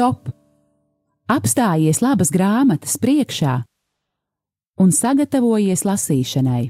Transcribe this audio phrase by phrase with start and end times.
[0.00, 0.30] stop!
[1.30, 3.58] Apstājies labas grāmatas priekšā
[4.80, 6.62] un sagatavojies lasīšanai.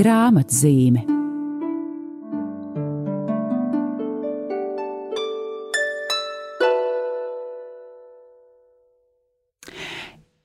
[0.00, 1.04] Grāmatzīme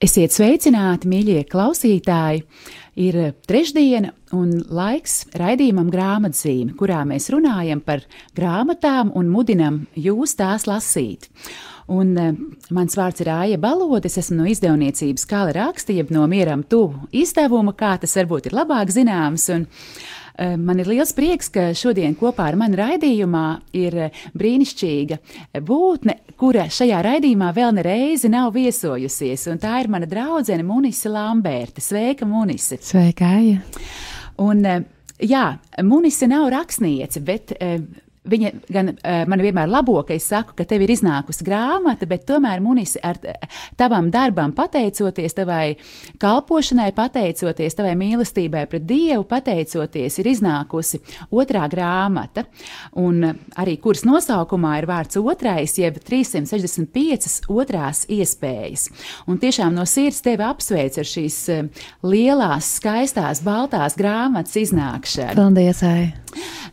[0.04, 2.44] Esiet sveicināti, mīļie klausītāji!
[2.96, 8.06] Ir trešdiena un laiks raidījumam grāmatzīme, kurā mēs runājam par
[8.38, 11.28] grāmatām un mudinam jūs tās lasīt.
[11.92, 12.32] Un, uh,
[12.74, 17.10] mans vārds ir Aija Balode, es esmu no izdevniecības Kala raksta, jeb no Mieram tuvu
[17.14, 19.52] izdevuma, kā tas varbūt ir labāk zināms.
[19.54, 23.44] Un, uh, Man ir liels prieks, ka šodien kopā ar mani raidījumā
[23.80, 23.96] ir
[24.36, 25.18] brīnišķīga
[25.64, 29.48] būtne, kura šajā raidījumā vēl nereizi nav viesojusies.
[29.62, 31.84] Tā ir mana draudzene Munise Lamberta.
[31.84, 32.82] Sveika, Munise!
[32.84, 33.32] Sveika!
[33.38, 33.62] Aija.
[34.44, 34.66] Un,
[35.24, 35.46] jā,
[35.88, 37.56] Munise nav rakstniece, bet
[38.26, 38.92] Viņa gan
[39.30, 43.20] man vienmēr labo, ka es saku, ka tev ir iznākusi grāmata, bet tomēr Munis ar
[43.78, 45.76] tavam darbam, pateicoties tavai
[46.22, 52.48] kalpošanai, pateicoties tavai mīlestībai pret Dievu, pateicoties, ir iznākusi otrā grāmata,
[52.98, 53.22] un
[53.62, 58.90] arī kuras nosaukumā ir vārds otrais, jeb 365 otrās iespējas.
[59.30, 61.40] Un tiešām no sirds tevi apsveic ar šīs
[62.06, 65.38] lielās, skaistās, baltās grāmatas iznākšanu.
[65.38, 65.86] Paldies!
[65.86, 66.14] Ai.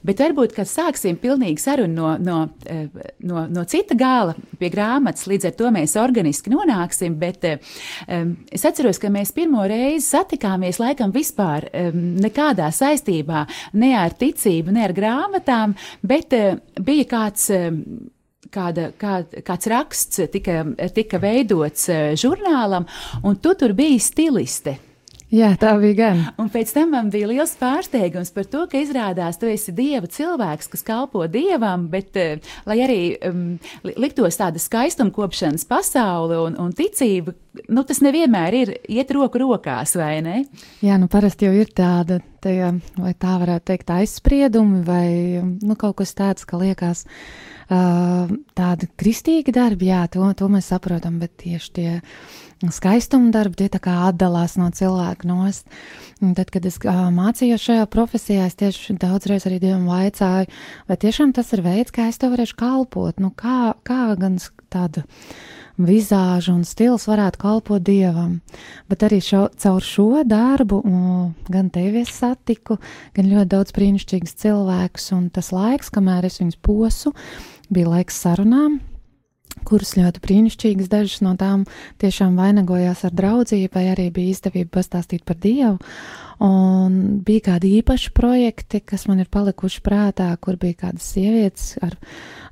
[0.03, 2.87] Bet varbūt, kad sāksim pilnīgi sarunu no, no, eh,
[3.27, 7.17] no, no cita gala pie grāmatas, līdz ar to mēs organiski nonāksim.
[7.21, 13.45] Bet um, es atceros, ka mēs pirmo reizi satikāmies laikam vispār um, nekādā saistībā
[13.79, 17.51] ne ar ticību, ne ar grāmatām, bet uh, bija kāds.
[17.57, 17.85] Um,
[18.53, 20.59] kāda, kā, kāds raksts tika,
[20.93, 21.87] tika veidots
[22.21, 22.85] žurnālam,
[23.25, 24.75] un tu tur biji stiliste.
[25.33, 26.19] Jā, tā bija gan.
[26.37, 30.69] Un pēc tam man bija liels pārsteigums par to, ka izrādās, tu esi dieva cilvēks,
[30.69, 33.55] kas kalpo dievam, bet uh, lai arī um,
[33.97, 37.33] liktos tāda skaistumkopšanas pasaule un, un ticība,
[37.73, 40.43] nu, tas nevienmēr ir iet roku rokās, vai ne?
[40.85, 45.09] Jā, nu parasti jau ir tāda, tajā, vai tā varētu teikt, aizspriedumi vai
[45.41, 47.07] nu, kaut kas tāds, ka liekas.
[47.73, 51.93] Uh, tādi kristīgi darbi, jā, to, to mēs saprotam, bet tieši tie
[52.69, 55.65] skaistuma darbi, tie tā kā atdalās no cilvēka nost.
[56.21, 60.51] Un tad, kad es uh, mācījos šajā profesijā, es tieši daudzreiz arī Dievam vaicāju,
[60.91, 64.37] vai tiešām tas ir veids, kā es to varēšu kalpot, nu kā, kā gan
[64.73, 65.07] tāda
[65.81, 68.37] vizāža un stils varētu kalpot dievam.
[68.91, 70.83] Bet arī šo, caur šo darbu,
[71.49, 72.77] gan tevi es satiku,
[73.17, 77.15] gan ļoti daudz brīnišķīgus cilvēkus, un tas laiks, kamēr es viņus posu,
[77.73, 78.81] bija laiks sarunām,
[79.69, 80.91] kuras ļoti brīnišķīgas.
[80.93, 81.65] Dažas no tām
[82.03, 85.79] tiešām vainagojās ar draudzību, vai arī bija izdevība pastāstīt par Dievu.
[86.43, 91.95] Un bija kādi īpaši projekti, kas man ir palikuši prātā, kur bija kādas sievietes ar,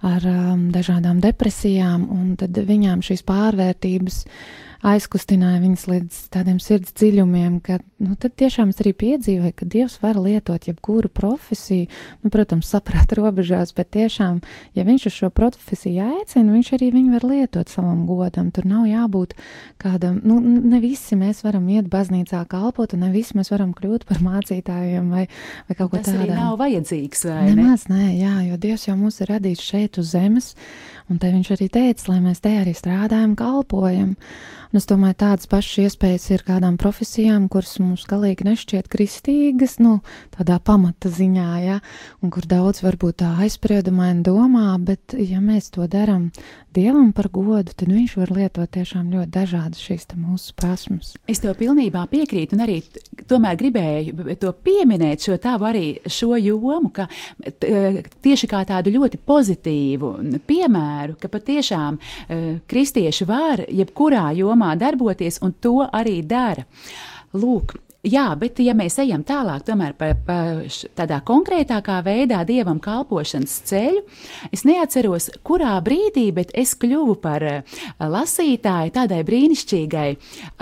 [0.06, 6.94] ar um, dažādām depresijām, un tad viņām šīs pārvērtības uh, aizkustināja viņas līdz tādiem sirds
[6.96, 11.88] dziļumiem, ka nu, tad tiešām es arī piedzīvoju, ka Dievs var lietot jebkuru profesiju,
[12.24, 14.40] nu, protams, saprāt robežās, bet tiešām,
[14.78, 18.48] ja viņš uz šo profesiju aicina, viņš arī viņu var lietot savam godam.
[18.54, 19.36] Tur nav jābūt
[19.80, 24.08] kādam, nu, ne visi mēs varam iet baznīcā kalpot, un ne visi mēs varam kļūt
[24.08, 25.26] par mācītājiem vai,
[25.68, 26.08] vai kaut ko tādu.
[26.08, 27.58] Tas arī nav vajadzīgs, vai ne?
[27.60, 30.54] Nemaz nē, jā, jo Dievs jau mūs ir radījis šeit uz zemes,
[31.10, 34.16] un te viņš arī teica, lai mēs te arī strādājam, kalpojam.
[34.70, 39.96] Un es domāju, tādas pašas iespējas ir kādām profesijām, kuras mums galīgi nešķiet kristīgas, nu,
[40.36, 41.80] tādā pamata ziņā, ja,
[42.22, 46.30] un kur daudz varbūt tā aizspriedumaini domā, bet ja mēs to darām
[46.70, 51.16] Dievam par godu, tad viņš var lietot tiešām ļoti dažādas šīs mūsu prasmes.
[51.26, 52.76] Es tev pilnībā piekrītu, un arī
[53.26, 57.08] tomēr gribēju to pieminēt, šo tavu arī šo jomu, ka
[58.22, 60.12] tieši kā tādu ļoti pozitīvu
[60.46, 62.00] piemēru, ka patiešām
[62.70, 66.66] kristieši var jebkurā jomā darboties, un to arī dara.
[67.34, 70.36] Lūk, Jā, bet ja mēs ejam tālāk, tomēr pa, pa
[70.96, 74.00] tādā konkrētākā veidā dievam kalpošanas ceļu,
[74.48, 80.08] es neatceros, kurā brīdī, bet es kļuvu par uh, lasītāju tādai brīnišķīgai.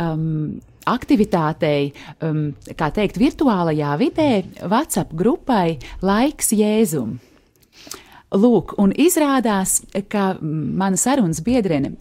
[0.02, 0.58] Um,
[0.88, 1.92] aktivitātei,
[2.24, 2.42] um,
[2.74, 4.30] kā teikt, virtuālajā vidē,
[4.64, 7.18] WhatsApp grupai Laiks Jēzum.
[8.28, 9.78] Lūk, un izrādās,
[10.12, 11.94] ka mana sarunas biedrene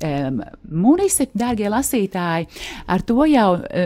[0.68, 2.50] Munise, dārgie lasītāji,
[2.92, 3.46] ar to jau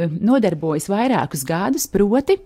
[0.09, 1.85] nodarbojas vairākus gadus.
[1.91, 2.39] Proti,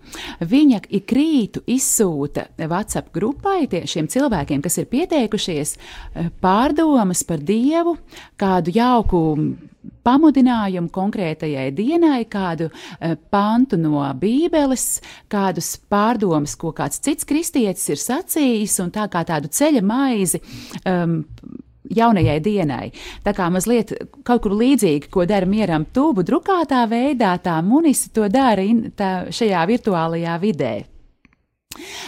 [0.43, 5.77] viņa ikrītu izsūta WhatsApp grupai tie, šiem cilvēkiem, kas ir pieteikušies,
[6.43, 7.95] pārdomas par Dievu,
[8.35, 9.23] kādu jauku
[10.05, 18.01] pamudinājumu konkrētajai dienai, kādu uh, pantu no Bībeles, kādus pārdomas, ko kāds cits kristietis ir
[18.01, 20.41] sacījis, un tā kā tādu ceļa maizi.
[20.85, 21.23] Um,
[21.91, 22.89] jaunajai dienai.
[23.25, 23.93] Tā kā mazliet
[24.25, 29.27] kaut kur līdzīgi, ko dara mieram tubu drukātā veidā, tā munisi to dara in, tā,
[29.29, 30.73] šajā virtuālajā vidē.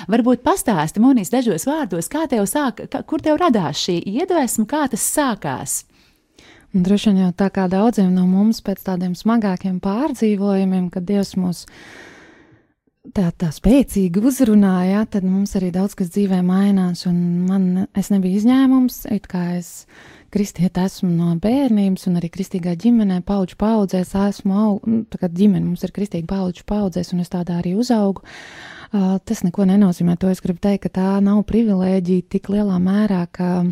[0.07, 4.85] Varbūt pastāsti Monijas dažos vārdos, kā tev sāk, kā, kur tev radās šī iedvesma, kā
[4.91, 5.81] tas sākās.
[6.77, 11.63] Droši vien jau tā kā daudziem no mums pēc tādiem smagākiem pārdzīvojumiem, kad Dievs mūs
[13.15, 17.05] tā, tā spēcīgi uzrunāja, tad mums arī daudz kas dzīvē mainās.
[17.09, 19.87] Man, es nebiju izņēmums, it kā es
[20.33, 25.31] kristieti esmu no bērnības, un arī kristīgā ģimenē, paudžu paudzēs, esmu au, nu, tā kā
[25.33, 28.27] ģimene mums ir kristīga paudžu paudzēs, un es tādā arī uzaugu.
[28.87, 30.15] Uh, tas neko nenozīmē.
[30.21, 33.65] To es gribu teikt, ka tā nav privilēģija tik lielā mērā, ka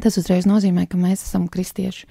[0.00, 2.06] tas uzreiz nozīmē, ka mēs esam kristieši.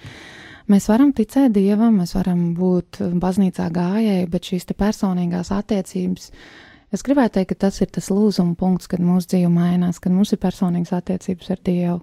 [0.71, 6.29] Mēs varam ticēt dievam, mēs varam būt baznīcā gājēji, bet šīs personīgās attiecības,
[6.93, 10.31] es gribētu teikt, ka tas ir tas lūzuma punkts, kad mūsu dzīve mainās, kad mums
[10.31, 11.99] ir personīgas attiecības ar Dievu.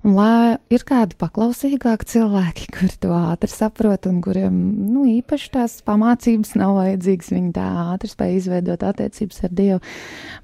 [0.00, 4.54] Un lai ir kādi paklausīgāki cilvēki, kuri to ātri saprot un kuriem
[4.88, 9.80] nu, īpaši tās pamācības nav vajadzīgas, viņi tā ātri spēja izveidot attiecības ar Dievu.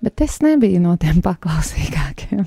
[0.05, 2.45] Bet es nebiju no tiem paklausīgākiem.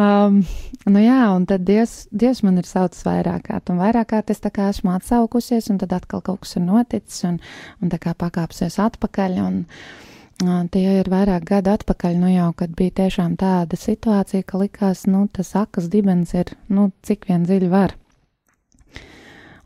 [0.00, 0.40] um,
[0.88, 4.40] nu jā, un tad Dievs, Dievs man ir saucis vairāk kārt, un vairāk kārt es
[4.40, 7.36] tā kā esmu atsaukusies, un tad atkal kaut kas ir noticis, un,
[7.84, 9.40] un tā kā pakāpsies atpakaļ.
[9.44, 9.62] Un,
[10.42, 15.28] Tie ir vairāk gadi atpakaļ, nu jau, kad bija tiešām tāda situācija, ka likās, nu,
[15.30, 17.94] tas akas dibens ir, nu, cik vien dziļi var.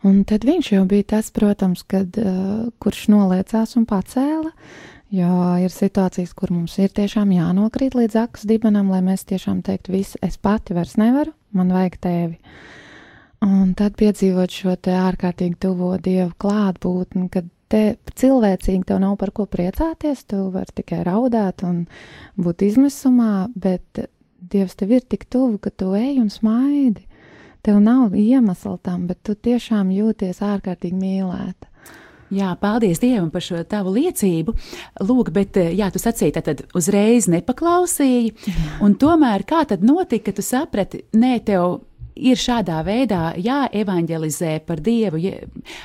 [0.07, 4.53] Un tad viņš jau bija tas, protams, kad, uh, kurš noliecās un pacēla,
[5.17, 5.33] jo
[5.65, 10.21] ir situācijas, kur mums ir tiešām jānokrīt līdz akas dibenam, lai mēs tiešām teiktu, viss,
[10.23, 12.39] es pati vairs nevaru, man vajag tevi.
[13.43, 17.83] Un tad piedzīvot šo te ārkārtīgi tuvo dievu klātbūtni, kad te
[18.19, 21.85] cilvēcīgi tev nav par ko priecāties, tu vari tikai raudāt un
[22.41, 24.07] būt izmisumā, bet
[24.49, 27.03] Dievs tev ir tik tuvu, ka tu ej un smaidi.
[27.67, 31.67] Tev nav iemesla tam, bet tu tiešām jūties ārkārtīgi mīlēta.
[32.33, 34.53] Jā, paldies Dievam par šo tavu liecību.
[35.09, 38.35] Lūk, bet, jā, tu sacīji, tad uzreiz nepaklausīji.
[39.01, 41.81] Tomēr kā tad notika, ka tu saprati, nē, tev
[42.19, 45.21] ir šādā veidā jāevanģelizē par Dievu,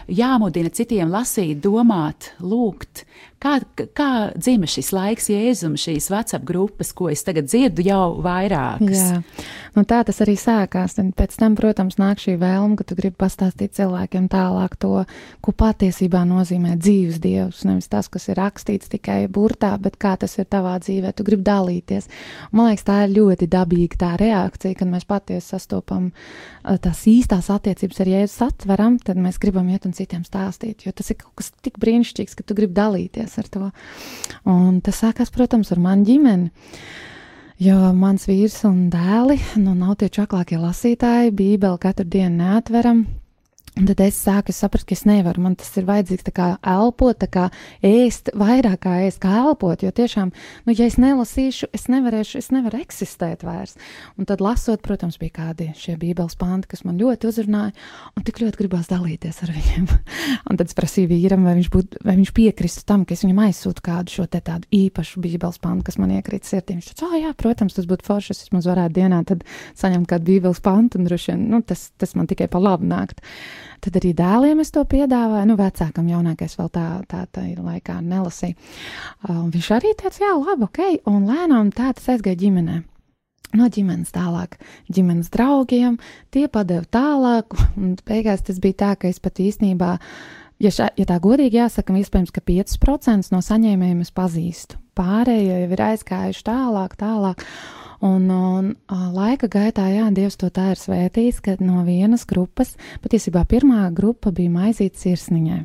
[0.10, 3.06] jāmudina citiem lasīt, domāt, lūgt,
[3.44, 3.58] Kā,
[3.92, 4.10] kā
[4.40, 9.02] dzima šis laiks, Jēzus, šīs WhatsApp grupas, ko es tagad dzirdu jau vairākas?
[9.02, 9.18] Jā,
[9.76, 10.96] nu tā tas arī sākās.
[11.02, 15.04] Un pēc tam, protams, nāk šī vēlme, ka tu gribi pastāstīt cilvēkiem tālāk to,
[15.44, 17.66] ko patiesībā nozīmē dzīves dievs.
[17.68, 21.12] Nevis tas, kas ir rakstīts tikai burtā, bet kā tas ir tavā dzīvē.
[21.12, 22.08] Tu gribi dalīties.
[22.56, 26.14] Man liekas, tā ir ļoti dabīga tā reakcija, kad mēs patiesi sastopam
[26.64, 30.88] tās īstās attiecības ar Jēzus atveram, tad mēs gribam iet un citiem stāstīt.
[30.88, 33.72] Jo tas ir kaut kas tik brīnišķīgs, ka tu gribi dalīties dalījās ar to.
[34.46, 36.52] Un tas sākās, protams, ar manu ģimeni.
[37.60, 43.06] Jo mans vīrs un dēli nu, nav tie čaklākie lasītāji, Bībeli katru dienu neatveram.
[43.74, 45.42] Un tad es sāku saprast, ka es nevaru.
[45.42, 47.48] Man tas ir vajadzīgs kā elpot, tā kā
[47.82, 49.82] ēst, vairāk kā ēst, kā elpot.
[49.82, 50.30] Jo tiešām,
[50.68, 53.74] nu, ja es nelasīšu, es nevarēšu, es nevaru eksistēt vairs.
[54.14, 57.74] Un tad lasot, protams, bija kādi šie bībeles panti, kas man ļoti uzrunāja,
[58.14, 59.90] un tik ļoti gribās dalīties ar viņiem.
[60.52, 63.42] un tad es prasīju vīram, vai viņš, būt, vai viņš piekristu tam, ka es viņam
[63.48, 66.78] aizsūtu kādu šo te tādu īpašu bībeles pantu, kas man iekrīt sirdī.
[66.78, 69.26] Viņš teica, oh, jā, protams, tas būtu forši, es vismaz varētu dienā
[69.82, 73.24] saņemt kādu bībeles pantu, un droši vien, nu, tas, tas man tikai pa labu nākt.
[73.84, 75.48] Tad arī dēliem es to piedāvāju.
[75.50, 78.56] Nu, vecākam jaunākais vēl tā, tā, tā laikā nelasīja.
[79.28, 82.82] Um, viņš arī teica, jā, labi, ok, un lēnām tā tas aizgāja ģimenē.
[83.54, 84.56] No ģimenes tālāk,
[84.90, 86.00] ģimenes draugiem,
[86.34, 89.92] tie padeva tālāk, un beigās tas bija tā, ka es pat īstenībā,
[90.64, 94.80] ja, šā, ja tā godīgi jāsaka, iespējams, ka 5% no saņēmējiem es pazīstu.
[94.98, 97.46] Pārējie jau ir aizgājuši tālāk, tālāk.
[98.04, 98.74] Un, un
[99.16, 104.34] laika gaitā, jā, Dievs to tā ir svētījis, ka no vienas grupas, patiesībā pirmā grupa
[104.36, 105.62] bija maizīta sirsniņai.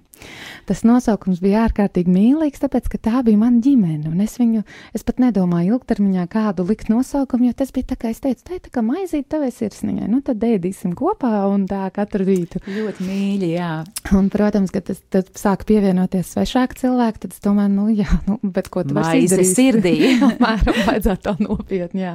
[0.68, 4.10] Tas nosaukums bija ārkārtīgi mīlīgs, tāpēc, ka tā bija mana ģimene.
[4.10, 4.64] Un es viņu,
[4.96, 8.58] es pat nedomāju ilgtermiņā kādu likt nosaukumu, jo tas bija tā kā es teicu, tā
[8.58, 10.08] ir tā kā maizīt tavai sirsniņai.
[10.10, 12.60] Nu, tad ēdīsim kopā un tā katru rītu.
[12.66, 13.72] Ļoti mīļi, jā.
[14.16, 18.38] Un, protams, kad tas tad sāk pievienoties svešāki cilvēki, tad es domāju, nu, jā, nu,
[18.42, 19.54] bet ko tu vari izdarīt?
[19.54, 19.94] sirdī.
[20.44, 22.14] Mēram vajadzētu tā nopietni, jā.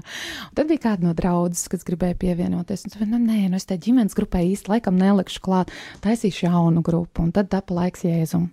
[0.50, 2.88] Un tad bija kāda no draudzes, kas gribēja pievienoties.
[2.90, 5.72] Un, nu, nē, nu, es te ģimenes grupai īsti laikam nelikšu klāt,
[6.04, 7.24] taisīšu jaunu grupu.
[7.24, 8.48] Un tad tā pa laikam laiks jēzum.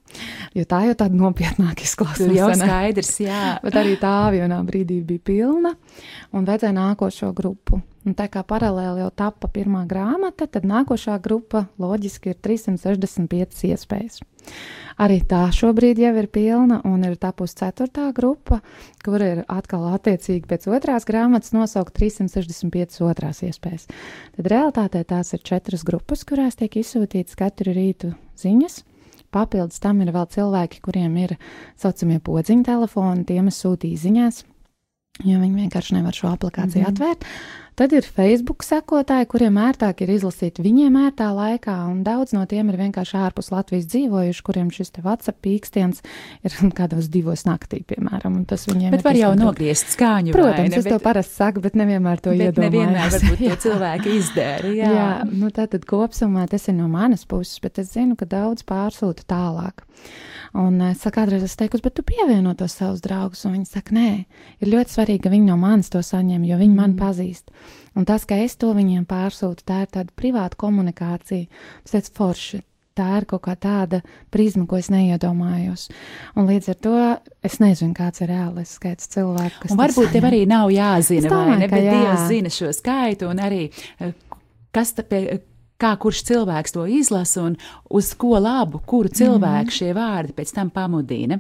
[0.57, 2.33] Jo tā jau tāda nopietnāka izklausās.
[2.35, 3.45] Jau skaidrs, jā.
[3.65, 5.75] Bet arī tā vienā brīdī bija pilna
[6.35, 7.81] un vajadzēja nākošo grupu.
[8.09, 14.23] Un tā kā paralēli jau tapa pirmā grāmata, tad nākošā grupa loģiski ir 365 iespējas.
[15.01, 18.63] Arī tā šobrīd jau ir pilna, un ir tapusi ceturtā grupa,
[19.05, 23.89] kur ir atkal attiecīgi pēc otrās grāmatas nosaukt 365 otrās iespējas.
[24.37, 28.83] Tad realtātē tās ir četras grupas, kurās tiek izsūtītas katru rītu ziņas.
[29.31, 31.37] Papildus tam ir vēl cilvēki, kuriem ir
[31.79, 34.41] saucamie podziņu telefoni, tiem es sūtīju ziņās,
[35.23, 36.97] jo viņi vienkārši nevar šo aplikāciju mm -hmm.
[36.97, 37.29] atvērt.
[37.81, 42.69] Tad ir Facebook sekotāji, kuriem ērtāk ir izlasīt viņiem ērtā laikā, un daudz no tiem
[42.69, 46.03] ir vienkārši ārpus Latvijas dzīvojuši, kuriem šis te WhatsApp pīkstiens
[46.45, 48.43] ir kādos divos naktī, piemēram.
[48.51, 50.35] Tas viņiem bet var jau nogriezt skaņu.
[50.37, 52.67] Protams, es bet, to parasti saku, bet nevienmēr to iedomājos.
[52.67, 54.75] Nevienmēr varbūt to cilvēki izdara.
[54.77, 58.67] Jā, jā nu tātad kopsumā tas ir no manas puses, bet es zinu, ka daudz
[58.69, 59.87] pārsūta tālāk.
[60.59, 64.09] Un es kādreiz esmu teikusi, bet tu pievieno tos savus draugus, un viņi saka, nē,
[64.59, 66.81] ir ļoti svarīgi, ka viņi no manis to saņem, jo viņi mm.
[66.81, 67.53] mani pazīst.
[67.99, 71.47] Un tas, ka es to viņiem pārsūtu, tā ir tāda privāta komunikācija.
[71.87, 72.65] Tas ir forši.
[72.99, 74.01] Tā ir kaut kā tāda
[74.35, 75.87] prizma, ko es neiedomājos.
[76.37, 76.95] Un līdz ar to
[77.47, 79.71] es nezinu, kāds ir reālais skaits cilvēku.
[79.79, 81.71] Varbūt tev arī nav jāzina, domāju, vai ne?
[81.71, 81.95] Bet jā.
[81.95, 84.11] Dievs zina šo skaitu un arī eh,
[84.75, 85.23] kas pie,
[85.81, 87.57] kā kurš cilvēks to izlasa un
[87.91, 89.79] uz ko labu, kuru cilvēku -hmm.
[89.79, 91.39] šie vārdi pēc tam pamudina.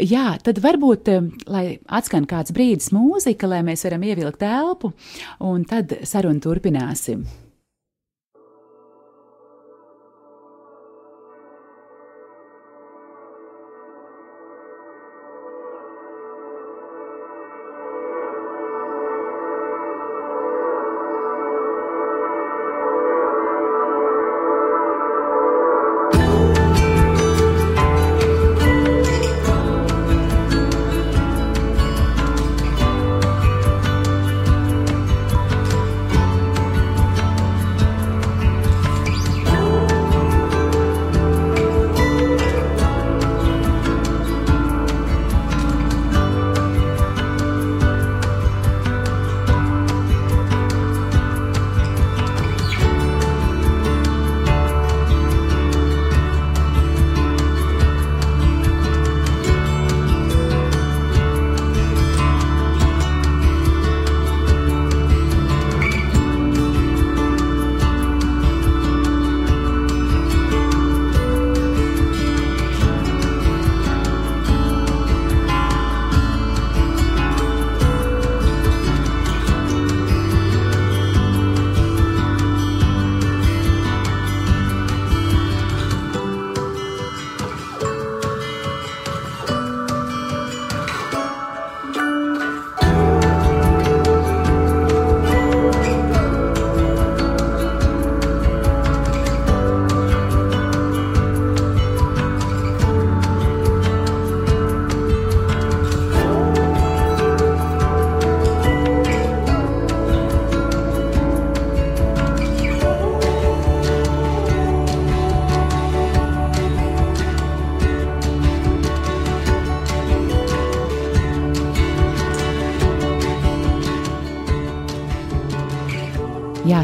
[0.00, 4.92] Jā, tad varbūt, eh, lai atskan kāds brīdis mūzika, lai mēs varam ievilkt telpu,
[5.40, 7.43] un tad sarunu turpināsim.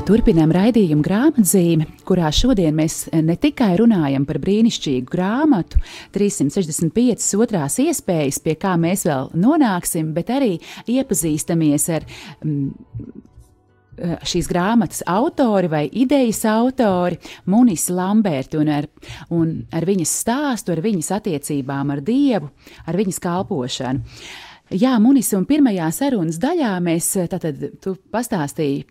[0.07, 5.81] Turpinām raidījumu grāmatzīmi, kurā šodien mēs ne tikai runājam par brīnišķīgu grāmatu,
[6.15, 10.55] 365 otrās iespējas, pie kā mēs vēl nonāksim, bet arī
[10.91, 12.07] iepazīstamies ar
[12.41, 12.71] mm,
[14.01, 17.19] šīs grāmatas autori vai idejas autori,
[17.53, 18.89] Munisi Lamberti, un ar,
[19.37, 22.51] un ar viņas stāstu, ar viņas attiecībām ar Dievu,
[22.87, 24.17] ar viņas kalpošanu.
[24.71, 28.85] Jā, Munis, un pirmajā sarunas daļā mēs eh, tātad tu pastāstīji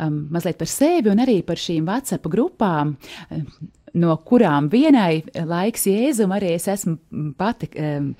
[0.00, 2.94] um, mazliet par sevi un arī par šīm WhatsApp grupām.
[3.28, 3.48] Um,
[3.96, 8.10] no kurām vienai laiks Jēzum arī es esmu pati um,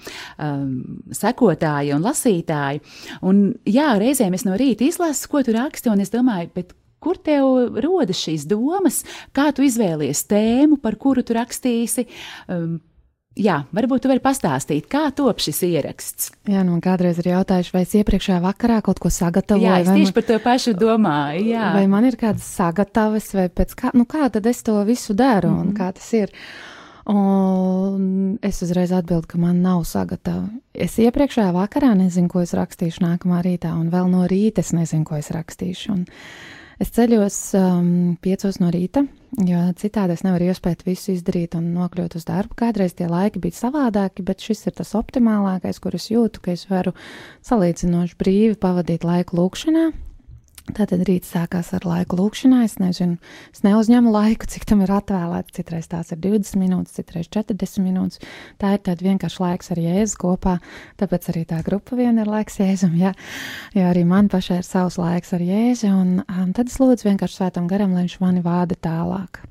[0.41, 0.71] um,
[1.13, 2.83] sekotāja un lasītāja.
[3.29, 6.67] Un jā, reizēm es no rīta izlasu, ko tu raksti, un es domāju,
[7.03, 9.03] kur tev rodas šīs domas,
[9.37, 12.07] kā tu izvēlies tēmu, par kuru tu rakstīsi.
[12.49, 12.79] Um,
[13.37, 16.31] Jā, varbūt tu vari pastāstīt, kā top šis ieraksts.
[16.49, 19.67] Jā, nu, kādreiz ir jautājuši, vai es iepriekšējā vakarā kaut ko sagatavoju.
[19.67, 21.43] Jā, es tieši man, par to pašu domāju.
[21.51, 21.67] Jā.
[21.77, 25.51] Vai man ir kādas sagatavas, vai pēc kā, nu, kā tad es to visu daru
[25.51, 25.61] mm -hmm.
[25.61, 25.77] un mhm.
[25.77, 26.33] kā tas ir.
[27.07, 30.49] Un es uzreiz atbildu, ka man nav sagatava.
[30.75, 35.05] Es iepriekšējā vakarā nezinu, ko es rakstīšu nākamā rītā, un vēl no rīta es nezinu,
[35.05, 35.93] ko es rakstīšu.
[35.93, 36.07] Un
[36.83, 37.87] Es ceļos um,
[38.21, 39.07] piecos no rīta,
[39.49, 42.53] jo citādi es nevaru iespēt visu izdarīt un nokļūt uz darbu.
[42.59, 46.67] Kādreiz tie laiki bija savādāki, bet šis ir tas optimālākais, kur es jūtu, ka es
[46.69, 46.93] varu
[47.49, 49.87] salīdzinoši brīvi pavadīt laiku lūkšanā,
[50.75, 52.65] Tātad rīts sākās ar laiku lūkšanā.
[52.67, 53.21] Es nezinu,
[53.55, 55.55] es neuzņemu laiku, cik tam ir atvēlēts.
[55.55, 58.23] Citreiz tās ir 20 minūtes, citreiz 40 minūtes.
[58.59, 60.57] Tā ir tāda vienkārši laiks ar jēzu kopā.
[60.99, 63.15] Tāpēc arī tā grupa viena ir laiks jēzum, ja,
[63.77, 65.93] jo arī man pašai ir savs laiks ar jēzu.
[65.93, 69.45] Un um, tad es lūdzu vienkārši svētam garam, lai viņš mani vāda tālāk.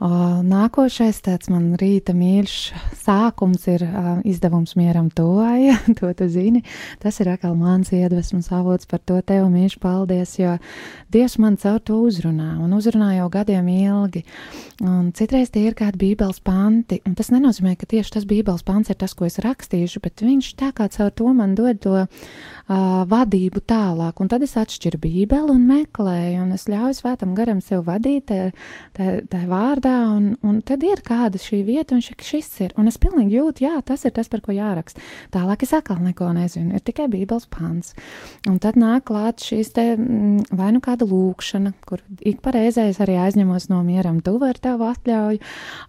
[0.00, 2.54] Nākošais tāds man rīta mīļš
[3.04, 3.84] sākums ir
[4.26, 6.64] izdevums mieram toja, to tu zini.
[7.02, 10.56] Tas ir atkal mans iedvesmas avots par to tev mīļš paldies, jo
[11.14, 14.24] Dievs man caur to uzrunā un uzrunā jau gadiem ilgi.
[14.82, 18.90] Un citreiz tie ir kādi bībeles panti, un tas nenozīmē, ka tieši tas bībeles pants
[18.90, 22.06] ir tas, ko es rakstīšu, bet viņš tā kā caur to man dod to
[22.68, 27.60] uh, vadību tālāk, un tad es atšķiru bībeli un meklēju, un es ļauju svētam garam
[27.64, 28.30] sev vadīt
[28.94, 33.38] tajā vārdā, un, un tad ir kāda šī vieta, un šis ir, un es pilnīgi
[33.38, 35.02] jūtu, jā, tas ir tas, par ko jāraksta.
[35.34, 37.94] Tālāk es atkal neko nezinu, ir tikai bībeles pants,
[38.48, 43.18] un tad nāk klāt šīs te mm, vai nu kāda lūkšana, kur ik pareizais arī
[43.26, 45.40] aizņemos no mieram tuvu ar tavu atļauju,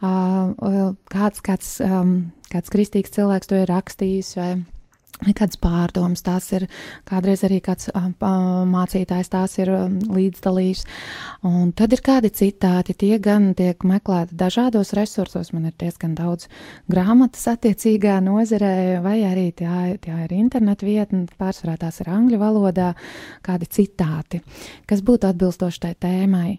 [0.03, 2.15] uh, kāds, kāds, um,
[2.51, 4.53] kāds kristīgs cilvēks to ir rakstījis, vai
[5.15, 6.65] Kādas pārdomas, tās ir
[7.07, 8.09] kādreiz arī kāds uh,
[8.67, 10.81] mācītājs, tās ir um, līdzdalījis.
[11.47, 16.49] Un tad ir kādi citāti, tie gan tiek meklēti dažādos resursos, man ir diezgan daudz
[16.91, 22.91] grāmatas attiecīgā nozarē, vai arī tā, tā ir internetu vietne, pārsvarā tās ir angļu valodā,
[23.45, 24.43] kādi citāti,
[24.89, 26.57] kas būtu atbilstoši tai tēmai.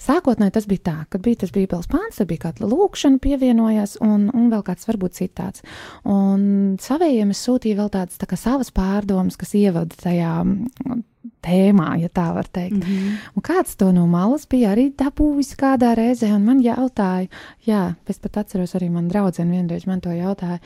[0.00, 4.30] Sākotnēji tas bija tā, kad bija tas bībeles pāns, tad bija kāda lūkšana pievienojās un,
[4.32, 5.64] un vēl kāds varbūt citāts.
[6.08, 10.32] Un savējiem es sūtīju vēl tā tādas tā savas pārdomas, kas ievada tajā
[11.44, 12.76] tēmā, ja tā var teikt.
[12.76, 13.16] Mm -hmm.
[13.36, 17.28] Un kāds to no malas bija arī dabūjis kādā reizē, un man jautāja,
[17.66, 20.58] jā, es pat atceros arī man draudzene vienreiz man to jautāja,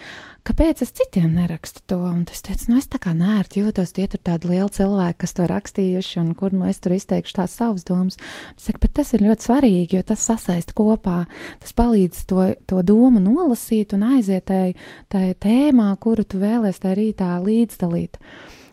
[0.45, 4.07] kāpēc es citiem nerakstu to, un es teicu, nu es tā kā nērti jūtos, tie
[4.07, 7.85] tur tādi lieli cilvēki, kas to rakstījuši, un kur nu es tur izteikšu tās savas
[7.85, 8.17] domas.
[8.57, 11.27] Es saku, bet tas ir ļoti svarīgi, jo tas sasaist kopā,
[11.61, 14.75] tas palīdz to, to domu nolasīt un aiziet tai,
[15.09, 18.19] tai tēmā, kuru tu vēlēsi tajā rītā līdzdalīt.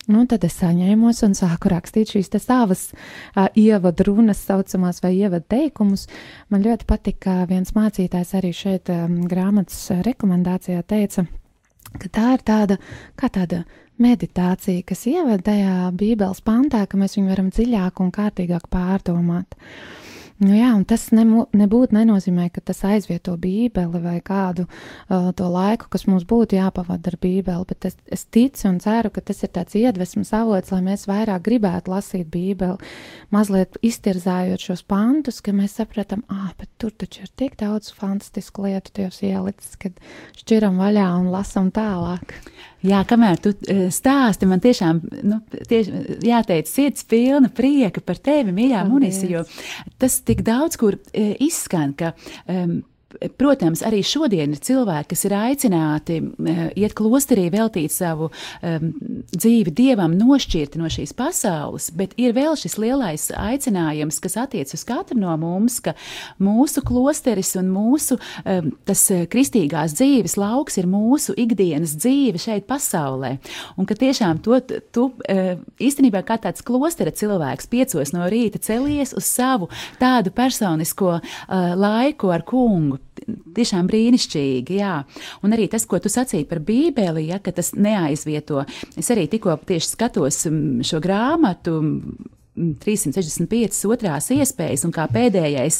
[0.09, 5.45] Nu, tad es saņēmos un sāku rakstīt šīs savas uh, ievadu runas, saucamās vai ievadu
[5.53, 6.07] teikumus.
[6.49, 11.27] Man ļoti patika, ka viens mācītājs arī šeit um, grāmatas rekomendācijā teica,
[11.93, 12.79] ka tā ir tāda,
[13.19, 13.63] kā tāda
[14.01, 19.53] meditācija, kas ievada tajā Bībeles pantā, ka mēs viņu varam dziļāk un kārtīgāk pārdomāt.
[19.59, 20.08] Uh,
[20.39, 25.89] Nu jā, un tas nebūtu nenozīmē, ka tas aizvieto Bībeli vai kādu uh, to laiku,
[25.91, 29.51] kas mums būtu jāpavada ar Bībeli, bet es, es ticu un ceru, ka tas ir
[29.57, 32.79] tāds iedvesmas avots, lai mēs vairāk gribētu lasīt Bībeli,
[33.35, 38.63] mazliet iztirzājot šos pantus, ka mēs sapratam, ah, bet tur taču ir tik daudz fantastisku
[38.69, 39.99] lietu Dievs ielicis, kad
[40.39, 42.31] šķiram vaļā un lasam tālāk.
[42.85, 48.53] Jā, kamēr tu e, stāsti, man tiešām nu, tieši, jāteic, sirds pilna prieka par tevi,
[48.55, 49.43] mīļā Munisa, jo
[49.99, 52.13] tas tik daudz kur e, izskan, ka
[52.47, 52.79] um,
[53.41, 58.91] Protams, arī šodien ir cilvēki, kas ir aicināti uh, iet klosterī, veltīt savu um,
[59.33, 64.83] dzīvi dievam, nošķirti no šīs pasaules, bet ir vēl šis lielais aicinājums, kas attiec uz
[64.85, 65.95] katru no mums, ka
[66.37, 69.01] mūsu klosteris un mūsu um, tas
[69.33, 73.39] kristīgās dzīves lauks ir mūsu ikdienas dzīve šeit pasaulē.
[73.73, 74.61] Un ka tiešām to
[74.93, 81.17] tu uh, īstenībā kā tāds klostera cilvēks piecos no rīta celies uz savu tādu personisko
[81.17, 82.98] uh, laiku ar kungu
[83.55, 84.79] tiešām brīnišķīgi.
[84.79, 84.95] Jā.
[85.45, 88.63] Un arī tas, ko tu sacīji par Bībeli, ja, ka tas neaizvieto.
[88.99, 90.43] Es arī tikko tieši skatos
[90.89, 91.79] šo grāmatu.
[92.59, 95.77] 365 mm, otrās iespējas, un kā pēdējais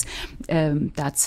[0.96, 1.26] tāds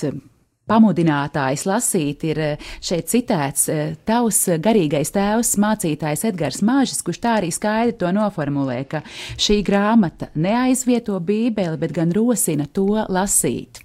[0.69, 7.35] pamudinātājs lasīt, ir eh, šeit citēts eh, tavs garīgais tēvs, mācītājs Edgars Māžis, kurš tā
[7.41, 9.03] arī skaidri to noformulē, ka
[9.41, 13.83] šī grāmata neaizvieto Bībeli, bet gan rosina to lasīt.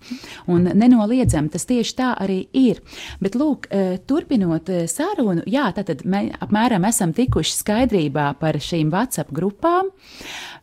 [0.51, 2.83] Un nenoliedzam, tas tieši tā arī ir.
[3.23, 9.35] Bet, lūk, eh, turpinot sarunu, jā, tad mēs apmēram esam tikuši skaidrībā par šīm WhatsApp
[9.35, 9.91] grupām.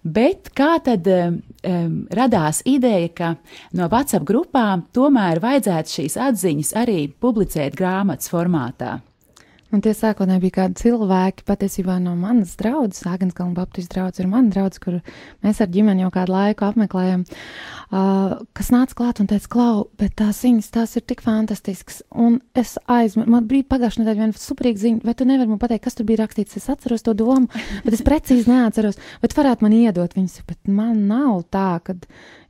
[0.05, 1.07] Bet kā tad
[1.65, 3.31] um, radās ideja, ka
[3.77, 8.99] no WhatsApp grupām tomēr vajadzētu šīs atziņas arī publicēt grāmatas formātā?
[9.75, 14.47] Un tie sākotnēji bija kādi cilvēki, patiesībā no manas draudzes, Agenskalna Baptistu draugs ir mana
[14.53, 19.49] draudzene, kur mēs ar ģimeni jau kādu laiku apmeklējam, uh, kas nāca klāt un teica,
[19.51, 21.99] klau, bet tās ziņas, tās ir tik fantastiskas.
[22.15, 25.83] Un es aizmirsu, man bija pagājušajā nedēļā viena superīga ziņa, vai tu nevari man pateikt,
[25.89, 27.51] kas tur bija rakstīts, es atceros to domu,
[27.83, 31.99] bet es precīzi neatceros, bet varētu man iedot viņas, bet man nav tā, ka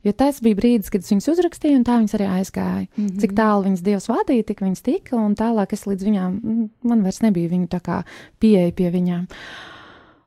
[0.06, 2.84] Jo tas bija brīdis, kad es viņas uzrakstīju, un tā viņas arī aizgāja.
[2.86, 3.20] Mm -hmm.
[3.22, 6.36] Cik tālu viņas dievs vadīja, tik viņas tika, un tālāk es līdz viņām,
[6.82, 8.02] man vairs nebija viņu tā kā
[8.42, 9.24] pieeja pie viņām.
[9.26, 9.75] Uh,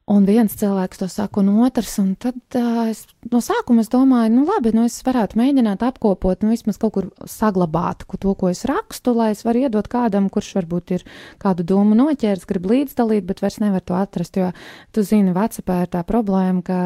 [0.09, 1.99] Un viens cilvēks to saka, un otrs.
[2.01, 6.41] Un tad uh, es no sākuma es domāju, nu labi, nu es varētu mēģināt apkopot,
[6.41, 10.55] nu vismaz kaut kur saglabāt to, ko es rakstu, lai es varu iedot kādam, kurš
[10.57, 11.05] varbūt ir
[11.41, 14.39] kādu domu noķēris, grib līdzdalīt, bet vairs nevar to atrast.
[14.39, 14.49] Jo
[14.95, 16.79] tu zini, Vācijā ir tā problēma, ka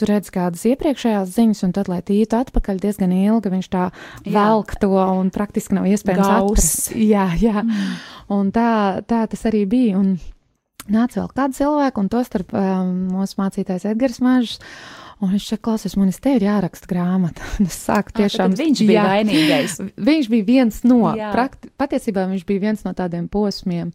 [0.00, 4.32] tu redz kādas iepriekšējās ziņas, un tad, lai tītu atpakaļ diezgan ilgi, viņš tā jā.
[4.32, 6.52] velk to, un praktiski nav iespējams Gaus.
[6.56, 6.92] atrast.
[6.96, 7.66] Jā, jā.
[7.66, 7.96] Mm.
[8.32, 8.70] Un tā,
[9.04, 10.00] tā tas arī bija.
[10.00, 10.16] Un,
[10.90, 14.60] nāca vēl kāds cilvēks, un tostarp um, mūsu mācītājs Edgars Mažs.
[15.22, 17.46] Un viņš šeit klausās, man te ir jāraksta grāmata.
[17.62, 18.56] es sāku tiešām.
[18.56, 19.76] À, viņš bija jā, vainīgais.
[20.10, 23.92] Viņš bija viens no, prakti, patiesībā viņš bija viens no tādiem posmiem.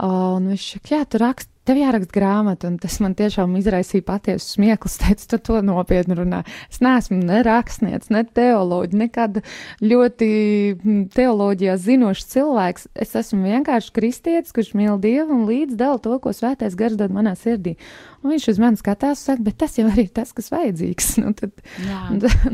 [0.00, 4.56] Un viņš saka, jā, tu raksti tev jāraksta grāmata, un tas man tiešām izraisīja patiesu
[4.56, 4.96] smieklus.
[5.02, 6.42] Es teicu, tu to nopietni runā.
[6.70, 9.38] Es neesmu ne rakstnieks, ne teoloģis, nekad
[9.82, 10.28] ļoti
[10.76, 12.88] hm, teoloģijā zinošs cilvēks.
[13.06, 17.14] Es esmu vienkārši kristietis, kurš mīl Dievu un līdz dala to, ko svētais gars dod
[17.14, 17.76] manā sirdī.
[18.22, 21.14] Un viņš uz mani skatās un saka, bet tas jau arī ir tas, kas vajadzīgs.
[21.22, 21.52] Nu, tad,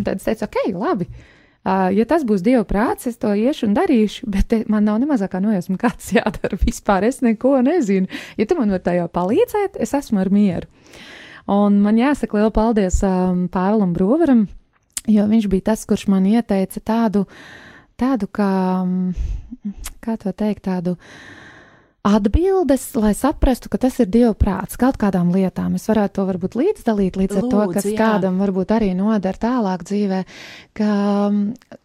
[0.05, 1.07] tad es teicu, ok, labi.
[1.67, 5.01] Uh, ja tas būs Dieva prāts, es to iešu un darīšu, bet te, man nav
[5.03, 7.09] ne mazākā nojausma, kāds jādara vispār.
[7.09, 8.11] Es neko nezinu.
[8.39, 10.71] Ja tu man vari tajā palīdzēt, es esmu ar mieru.
[11.49, 14.45] Un man jāsaka liela paldies um, Pāvēlam Broveram,
[15.09, 17.25] jo viņš bija tas, kurš man ieteica tādu,
[17.97, 18.53] tādu kā,
[20.05, 20.99] kā to teikt, tādu
[22.09, 25.77] atbildes, lai saprastu, ka tas ir Dieva prāts kaut kādām lietām.
[25.79, 27.97] Es varētu to varbūt līdzdalīt līdz Lūdzu, ar to, kas jā.
[27.99, 30.21] kādam varbūt arī nodara tālāk dzīvē.
[30.79, 30.91] Ka,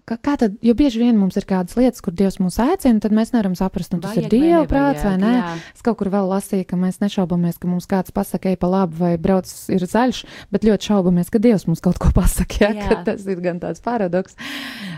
[0.09, 3.15] ka, kā tad, jo bieži vien mums ir kādas lietas, kur Dievs mūs aicina, tad
[3.15, 5.33] mēs nevaram saprast, un tas vajag, ir Dieva prāts vai nē.
[5.39, 5.53] Jā.
[5.75, 8.99] Es kaut kur vēl lasīju, ka mēs nešaubamies, ka mums kāds pasaka, ej pa labi
[9.01, 12.63] vai brauc ir zaļš, bet ļoti šaubamies, ka Dievs mums kaut ko pasaka.
[12.63, 13.01] Jā, jā.
[13.07, 14.37] tas ir gan tāds paradoks.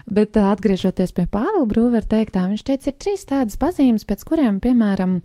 [0.06, 5.16] Bet atgriežoties pie Pāvila Brūvera teiktā, viņš teica, ir trīs tādas pazīmes, pēc kuriem, piemēram,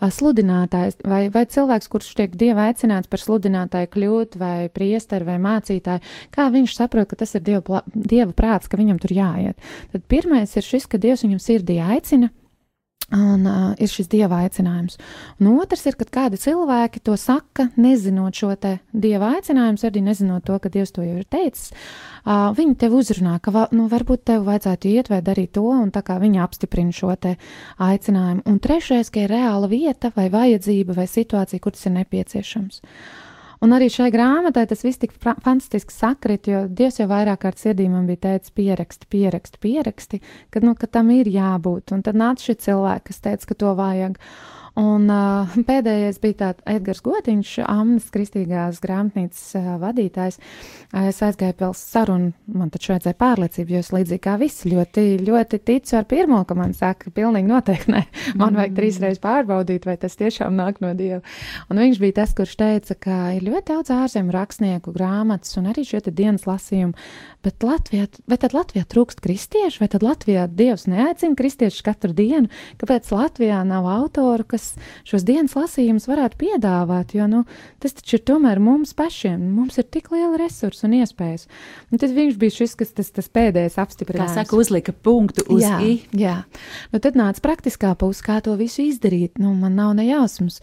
[0.00, 6.04] sludinātājs vai, vai cilvēks, kurš tiek dieva aicināts par sludinātāju kļūt, vai priesteri vai mācītāju,
[6.32, 9.72] kā viņš saprot, ka tas ir dieva, dieva prāts, ka viņam tur jāiet.
[9.92, 12.32] Tad pirmais ir šis, ka Dievs viņam sirdī aicina,
[13.12, 14.96] Un uh, ir šis dieva aicinājums.
[15.40, 20.56] Un otrs ir, kad kādi cilvēki to saka, nezinot šo dieva aicinājumu, arī nezinot to,
[20.62, 21.74] ka Dievs to jau ir teicis.
[22.22, 25.90] Uh, viņi tev uzrunā, ka va, nu, varbūt tev vajadzētu iet vai darīt to, un
[25.92, 28.46] tā kā viņi apstiprina šo aicinājumu.
[28.48, 32.80] Un trešais, ka ir reāla vieta vai vajadzība vai situācija, kur tas ir nepieciešams.
[32.80, 33.31] Uh,
[33.62, 37.86] Un arī šai grāmatai tas viss tik fantastiski sakrit, jo Dievs jau vairāk kārt sirdī
[37.90, 40.18] man bija teicis, pieraksti, pieraksti, pieraksti,
[40.50, 41.94] ka, nu, ka tam ir jābūt.
[41.94, 44.18] Un tad nāca šī cilvēka, kas teica, ka to vajag.
[44.78, 50.38] Un uh, pēdējais bija tāds Edgars Gotiņš, Amnas Kristīgās grāmatnīcas uh, vadītājs.
[51.02, 55.60] Es aizgāju vēl sarunu, man taču vajadzēja pārliecību, jo es līdzīgi kā visi ļoti, ļoti
[55.64, 58.02] ticu ar pirmo, ka man saka, pilnīgi noteikti nē,
[58.40, 59.06] man vajag trīs mm.
[59.06, 61.20] reizes pārbaudīt, vai tas tiešām nāk no Dieva.
[61.72, 65.84] Un viņš bija tas, kurš teica, ka ir ļoti daudz ārzemju rakstnieku grāmatas un arī
[65.88, 66.96] šie dienas lasījumi,
[67.44, 72.48] bet Latvijā, vai tad Latvijā trūkst kristiešu, vai tad Latvijā Dievs neaicina kristiešus katru dienu,
[72.80, 77.42] kāpēc Latvijā nav autoru, kas šos, šos dienas lasījumus varētu piedāvāt, jo nu,
[77.82, 79.40] tas taču ir tomēr mums pašiem.
[79.56, 81.48] Mums ir tik liela resursa un iespējas.
[81.90, 84.34] Un tad viņš bija šis, kas tas, tas pēdējais apstiprinājums.
[84.34, 86.00] Kā saka, uzlika punktu uz jā, i.
[86.16, 86.42] Jā,
[86.92, 89.40] nu tad nāca praktiskā puse, kā to visu izdarīt.
[89.42, 90.60] Nu, man nav nejausmas.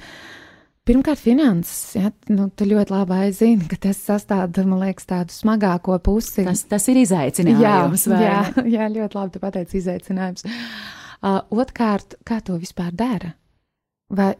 [0.90, 1.92] Pirmkārt, finanses.
[1.94, 6.48] Ja, nu, tu ļoti labi aizini, ka tas sastāv, liekas, tādu smagāko pusi.
[6.48, 8.08] Tas, tas ir izaicinājums.
[8.10, 10.48] Jā, jā, jā, ļoti labi tu pateici izaicinājums.
[11.20, 13.36] Uh, Otkārt, kā to vispār dara?
[14.10, 14.34] Vai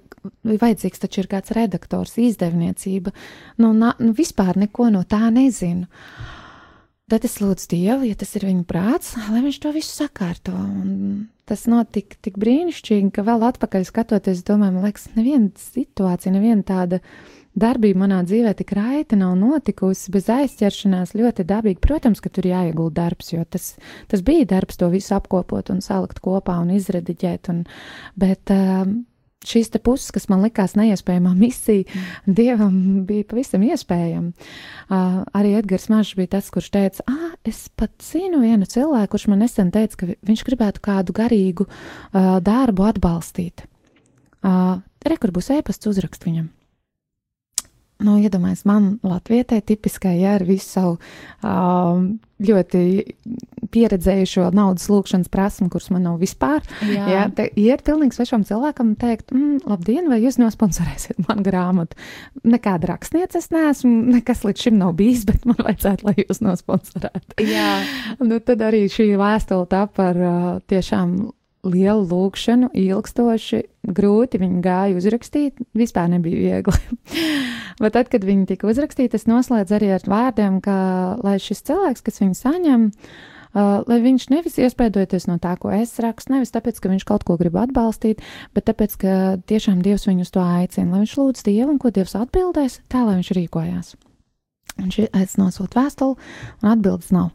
[0.43, 3.13] vajadzīgs taču ir kāds redaktors, izdevniecība?
[3.62, 5.88] Nu, na, nu vispār neko no tā nezinu.
[7.10, 10.53] Tad es lūdzu Dievu, ja tas ir viņa prāts, lai viņš to visu sakārto.
[10.53, 16.65] Un tas notika tik brīnišķīgi, ka vēl atpakaļ skatoties, domāju, man liekas, neviena situācija, neviena
[16.67, 16.99] tāda
[17.60, 21.82] darbība manā dzīvē tik raiti nav notikusi bez aizķeršanās ļoti dabīgi.
[21.82, 23.71] Protams, ka tur jāiegulda darbs, jo tas,
[24.12, 27.49] tas bija darbs to visu apkopot un salikt kopā un izrediģēt.
[27.55, 27.63] Un,
[28.21, 28.99] bet, um,
[29.47, 32.36] šīs puses, kas man likās neiespējama misija, mm.
[32.36, 32.75] dievam
[33.08, 34.34] bija pavisam iespējama.
[34.89, 39.30] Uh, arī Edgars Mažs bija tas, kurš teica, ah, es pat zinu vienu cilvēku, kurš
[39.32, 43.65] man nesen teica, ka viņš gribētu kādu garīgu uh, darbu atbalstīt.
[44.39, 46.49] Uh, rekur būs ēpasts uzrakst viņam.
[47.99, 50.93] Nu, iedomājieties, man Latvijai tipiskai, ja ar visu savu
[51.43, 52.05] um,
[52.39, 52.83] ļoti
[53.73, 56.63] pieredzējušo naudas lūkšanas prasmu, kuras man nav vispār.
[56.88, 61.43] Jā, jā te iet pilnīgi svešam cilvēkam un teikt, mm, labdien, vai jūs nosponsorēsiet man
[61.43, 61.99] grāmatu?
[62.47, 67.35] Nekāda rakstniece es neesmu, nekas līdz šim nav bijis, bet man vajadzētu, lai jūs nosponsorētu.
[67.51, 67.81] Jā.
[68.23, 71.19] nu, tad arī šī vēstule tā par uh, tiešām
[71.67, 75.60] lielu lūkšanu, ilgstoši, grūti viņu gāja uzrakstīt.
[75.78, 76.99] Vispār nebija viegli.
[77.82, 80.78] Bet tad, kad viņi tika uzrakstīti, es noslēdzu arī ar vārdiem, ka
[81.23, 82.88] lai šis cilvēks, kas viņu saņem,
[83.49, 87.23] Uh, lai viņš nevis iespaidoties no tā, ko es rakstu, nevis tāpēc, ka viņš kaut
[87.25, 88.21] ko grib atbalstīt,
[88.54, 89.13] bet tāpēc, ka
[89.49, 93.02] tiešām Dievs viņu uz to aicina, lai viņš lūdz Dievu un ko Dievs atbildēs, tā
[93.08, 93.95] lai viņš rīkojās.
[94.78, 96.30] Un šī aiz nosūt vēstuli,
[96.62, 97.32] un atbildes nav.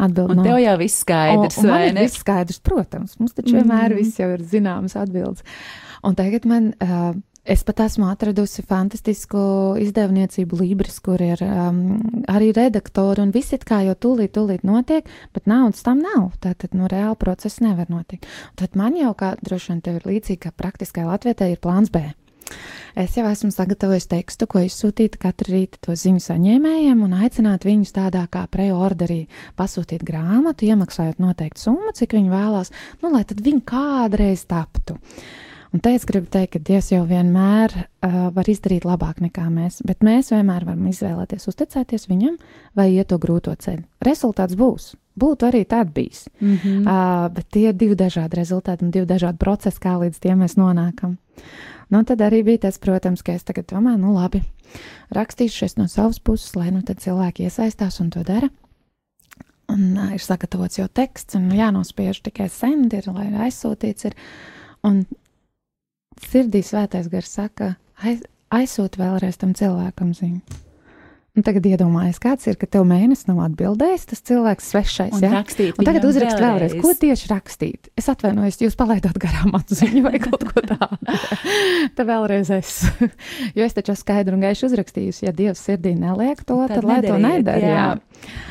[0.00, 0.46] Atbildi nav.
[0.48, 2.04] tev jau viss skaidrs, o, vai ne?
[2.06, 3.16] Viss skaidrs, protams.
[3.20, 3.58] Mums taču mm.
[3.60, 5.44] vienmēr viss jau ir zināmas atbildes.
[6.06, 7.10] Un tagad man, uh,
[7.44, 9.40] es pat esmu atradusi fantastisku
[9.82, 11.82] izdevniecību Libris, kur ir um,
[12.30, 16.30] arī redaktori un viss it kā jau tūlīt, tūlīt notiek, bet naudas tam nav.
[16.44, 18.28] Tātad, nu, reāli process nevar notikt.
[18.60, 22.08] Tad man jau, kā droši vien tev ir līdzīgi, ka praktiskai Latvijai ir plāns B.
[22.98, 27.94] Es jau esmu sagatavojis tekstu, ko izsūtīt katru rītu to ziņu saņēmējiem un aicināt viņus
[27.96, 29.20] tādā kā preorderī
[29.58, 34.98] pasūtīt grāmatu, iemaksājot noteiktu summu, cik viņi vēlās, nu, lai tad viņi kādreiz taptu.
[35.70, 39.78] Un te es gribu teikt, ka Dievs jau vienmēr uh, var izdarīt labāk nekā mēs,
[39.86, 42.40] bet mēs vienmēr varam izvēlēties uzticēties viņam
[42.74, 43.84] vai iet to grūto ceļu.
[44.02, 44.96] Rezultāts būs.
[45.20, 46.24] Būtu arī tāds bijis.
[46.40, 46.80] Mm -hmm.
[46.86, 50.56] uh, bet tie ir divi dažādi rezultāti un divi dažādi procesi, kā līdz tiem mēs
[50.56, 51.16] nonākam.
[51.90, 54.44] Nu, tad arī bija tas, protams, ka es tagad domāju, nu labi,
[55.14, 58.50] rakstīšu no savas puses, lai nu tad cilvēki iesaistās un to dara.
[59.70, 64.16] Un uh, ir sagatavots jau teksts, un jānospiež tikai sendi, ir, lai aizsūtīts ir.
[64.86, 65.02] Un
[66.30, 68.22] sirdī svētais gars saka, aiz,
[68.54, 70.69] aizsūt vēlreiz tam cilvēkam ziņu.
[71.38, 75.12] Un tagad iedomājies, kāds ir, ka tev mēnesis nav atbildējis, tas cilvēks svešais.
[75.14, 75.42] Un, ja?
[75.78, 76.74] un tagad uzrakst vēlreiz.
[76.74, 77.90] vēlreiz, ko tieši rakstīt.
[78.00, 81.18] Es atvainojos, jūs palaidāt garām atziņu vai kaut ko tādu.
[81.96, 82.80] Tā vēlreiz es.
[83.54, 86.98] jo es taču skaidru un gaišu uzrakstījusi, ja Dievs sirdī neliek to, tad, tad lai
[86.98, 87.62] nedariet, to nedara.
[87.62, 87.86] Jā.
[87.86, 88.48] Jā.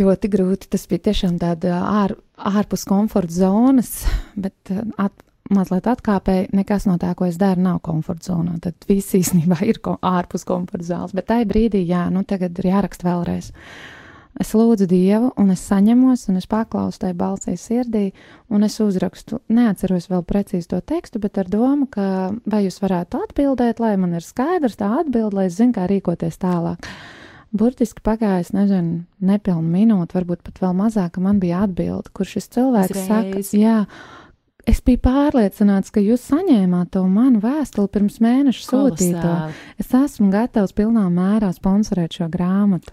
[0.00, 0.68] Ļoti grūti.
[0.74, 2.18] Tas bija tiešām tāda ār,
[2.50, 3.94] ārpus komforta zonas,
[4.34, 5.14] bet at,
[5.54, 8.58] mazliet atkāpēji, nekas no tā, ko es daru, nav komforta zonā.
[8.64, 11.14] Tad viss īstenībā ir ko, ārpus komforta zāles.
[11.16, 13.50] Bet tajā brīdī, jā, nu tagad ir jāraksta vēlreiz.
[14.40, 18.12] Es lūdzu Dievu, un es saņemos, un es paklausu tai balsī sirdī,
[18.48, 19.40] un es uzrakstu.
[19.50, 24.14] Neatceros vēl precīzi to tekstu, bet ar domu, ka vai jūs varētu atbildēt, lai man
[24.16, 26.86] ir skaidrs tā atbild, lai es zinu, kā rīkoties tālāk.
[27.50, 32.94] Burtiski pagājis, nezinu, nepilnu minūti, varbūt pat vēl mazāk, man bija atbilde, kur šis cilvēks
[32.94, 33.08] Uzreiz.
[33.10, 33.78] saka, jā,
[34.68, 39.36] Es biju pārliecināts, ka jūs saņēmāt to manu vēstuli pirms mēneša sūtīto.
[39.80, 42.92] Es esmu gatavs pilnā mērā sponsorēt šo grāmatu.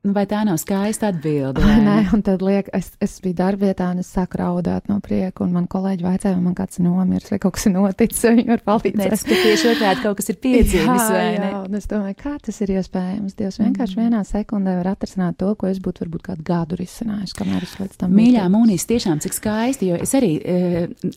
[0.00, 1.60] Vai tā nav skaista atbilde?
[1.60, 5.52] Nē, un tad liek, es, es biju darbvietā, un es sāku raudāt no prieka, un
[5.52, 8.64] man kolēģi vaicāja, vai man kāds nomirs, vai kaut kas ir noticis, vai viņi var
[8.70, 8.96] palīdzēt.
[8.96, 11.52] Nē, tas tieši otrādi kaut kas ir piedzīvis, vai ne?
[11.52, 13.36] Jā, un es domāju, kā tas ir iespējams.
[13.36, 14.08] Dievs vienkārši mm.
[14.08, 18.00] vienā sekundē var atrisināt to, ko es būtu varbūt kādu gadu risinājis, kamēr es līdz
[18.00, 18.16] tam.
[18.16, 20.60] Mīļā mūnīs, tiešām cik skaisti, jo es arī e,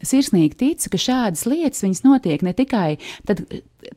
[0.03, 2.89] sirsnīgi ticu, ka šādas lietas viņas notiek ne tikai
[3.23, 3.47] tad,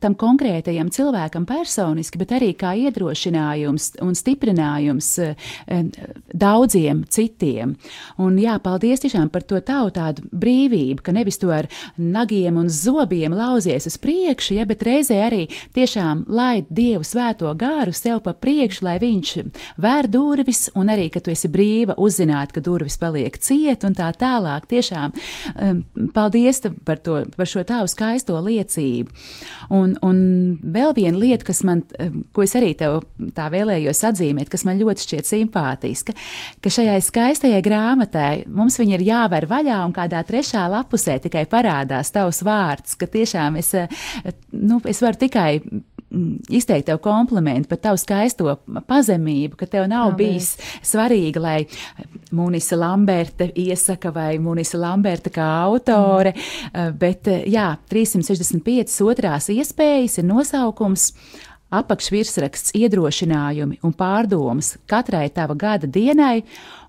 [0.01, 5.49] tam konkrētajam cilvēkam personiski, bet arī kā iedrošinājums un stiprinājums eh,
[6.33, 7.75] daudziem citiem.
[8.21, 12.71] Un jā, paldies tiešām par to tavu tādu brīvību, ka nevis to ar nagiem un
[12.73, 15.45] zobiem lauzies uz priekšu, ja, bet reizē arī
[15.77, 19.33] tiešām laid Dievu svēto gāru sev pa priekšu, lai viņš
[19.81, 24.09] vēr durvis un arī, ka tu esi brīva uzzināt, ka durvis paliek ciet un tā
[24.17, 24.67] tālāk.
[24.69, 25.15] Tiešām
[26.15, 29.13] paldies par, to, par šo tavu skaisto liecību.
[29.73, 30.19] Un, un
[30.61, 33.01] vēl viena lieta, kas man, eh, ko es arī tev
[33.37, 36.15] tā vēlējos atzīmēt, kas man ļoti šķiet simpātiska,
[36.61, 42.11] ka šajai skaistajai grāmatai mums viņa ir jāver vaļā un kādā trešā lapusē tikai parādās
[42.15, 43.87] tavs vārds, ka tiešām es, eh,
[44.51, 45.61] nu, es varu tikai
[46.49, 48.55] izteikt tev komplimentu par tavu skaisto
[48.87, 50.53] pazemību, ka tev nav Paldies.
[50.55, 51.57] bijis svarīgi, lai
[52.31, 56.95] Munisa Lamberta iesaka vai Munisa Lamberta kā autore, mm.
[56.99, 61.11] bet jā, 365 otrās iespējas ir nosaukums
[61.75, 66.45] apakšvirsraksts iedrošinājumi un pārdomas katrai tava gada dienai,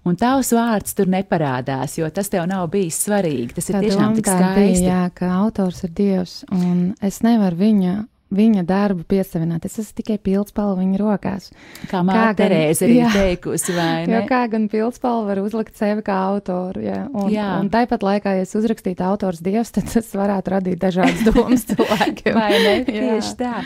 [0.06, 3.56] un tavs vārds tur neparādās, jo tas tev nav bijis svarīgi.
[3.56, 4.84] Tas ir tā tiešām tik skaisti.
[4.84, 7.96] Bija, jā, ka autors ir Dievs, un es nevaru viņa
[8.34, 9.64] viņa darbu piesavināt.
[9.68, 11.48] Es esmu tikai pildspalva viņa rokās.
[11.90, 14.18] Kā Māra Terēze arī jā, teikusi, vai ne?
[14.18, 17.00] Jo kā gan pildspalva var uzlikt sevi kā autoru, jā.
[17.12, 17.48] Un, jā.
[17.62, 22.36] un tāpat laikā, ja es uzrakstītu autors dievs, tad tas varētu radīt dažādas domas cilvēkiem.
[22.36, 22.76] vai ne?
[22.88, 23.56] Tieši tā.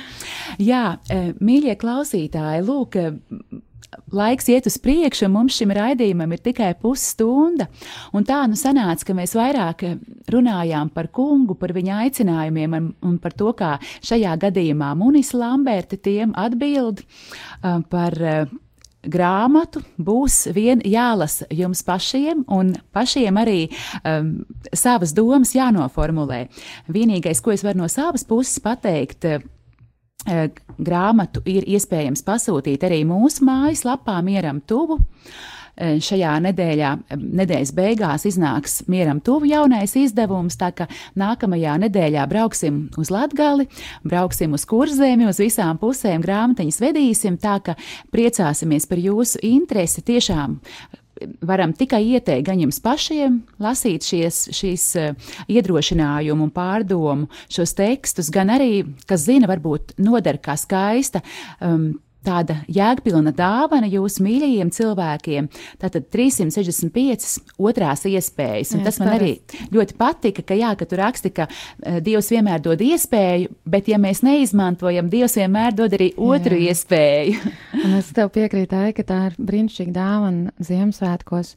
[0.62, 2.98] Jā, e, mīļie klausītāji, lūk,
[4.12, 7.68] laiks iet uz priekšu, un mums šim raidījumam ir tikai pusstunda.
[8.16, 9.85] Un tā nu sanāca, ka mēs vairāk
[10.33, 16.01] runājām par kungu, par viņa aicinājumiem un, un par to, kā šajā gadījumā Munis Lamberti
[16.01, 18.18] tiem atbild uh, par.
[18.18, 18.59] Uh,
[19.03, 23.64] grāmatu būs vien jālasa jums pašiem, un pašiem arī
[24.07, 24.29] um,
[24.71, 26.45] savas domas jānoformulē.
[26.87, 29.42] Vienīgais, ko es varu no savas puses pateikt, uh,
[30.23, 35.01] grāmatu ir iespējams pasūtīt arī mūsu mājaslapā Mieram Tuvu.
[35.73, 42.27] Eh, šajā nedēļā, eh, nedēļas beigās iznāks Mieram Tuvu jaunais izdevums, tā ka nākamajā nedēļā
[42.29, 43.67] brauksim uz Latgali,
[44.05, 47.77] brauksim uz kurzemi, uz visām pusēm grāmatiņas vedīsim, tā ka
[48.13, 50.61] priecāsimies par jūsu interesi tiešām
[51.47, 58.31] varam tikai ieteikt gan jums pašiem lasīt šies, šīs uh, iedrošinājumu un pārdomu šos tekstus,
[58.33, 61.23] gan arī, kas zina, varbūt noder kā skaista.
[61.61, 61.93] Um,
[62.25, 65.49] tāda jēgpilna dāvana jūsu mīļajiem cilvēkiem.
[65.83, 68.75] Tātad 365 otrās iespējas.
[68.77, 69.33] Un jā, tas man arī
[69.75, 74.01] ļoti patika, ka, jā, ka tu raksti, ka uh, Dievs vienmēr dod iespēju, bet ja
[74.03, 76.73] mēs neizmantojam, Dievs vienmēr dod arī otru jā.
[76.73, 77.55] iespēju.
[77.85, 81.55] un es tev piekrītu, ka tā ir brīnišķīga dāvana Ziemassvētkos,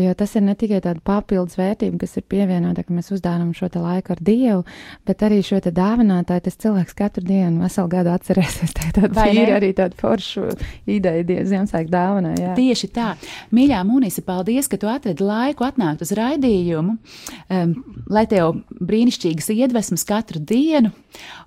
[0.00, 3.70] jo tas ir ne tikai tāda papildus vērtība, kas ir pievienota, ka mēs uzdāvinām šo
[3.80, 4.64] laiku ar Dievu,
[5.08, 8.74] bet arī šo dāvinātāju tas cilvēks katru dienu, veselu gadu atcerēsies.
[9.20, 10.48] Tā ir arī tāda foršu
[10.90, 12.34] ideju Ziemassvētku dāvanai.
[12.40, 12.54] Jā.
[12.58, 13.12] Tieši tā.
[13.54, 17.74] Mīļā Munisa, paldies, ka tu atradi laiku atnākt uz raidījumu, um,
[18.10, 20.92] lai tev brīnišķīgas iedvesmas katru dienu.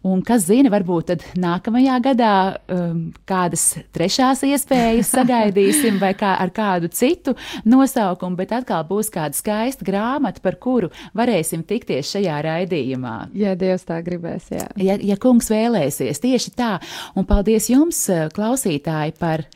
[0.04, 2.34] Un kas zina, varbūt tad nākamajā gadā
[2.68, 9.38] um, kādas trešās iespējas sagaidīsim vai kā ar kādu citu nosaukumu, bet atkal būs kāda
[9.38, 13.16] skaista grāmata, par kuru varēsim tikties šajā raidījumā.
[13.40, 14.68] Ja Dievs tā gribēs, jā.
[14.84, 16.74] Ja, ja kungs vēlēsies, tieši tā.
[17.16, 18.04] Un paldies jums,
[18.44, 19.48] klausītāji, par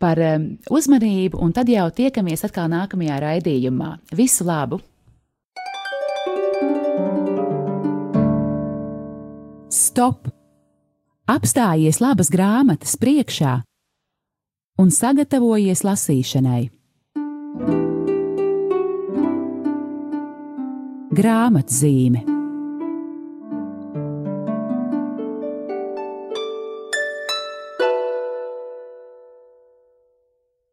[0.00, 0.18] par
[0.72, 3.90] uzmanību, un tad jau tiekamies atkal nākamajā raidījumā.
[4.16, 4.80] Visu labu!
[9.68, 10.30] Stop!
[11.26, 13.58] Apstājies labas grāmatas priekšā
[14.78, 16.62] un sagatavojies lasīšanai.
[21.16, 22.35] Grāmatzīme